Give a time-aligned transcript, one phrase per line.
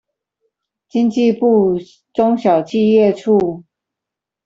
[0.89, 1.77] 經濟部
[2.11, 3.65] 中小企業處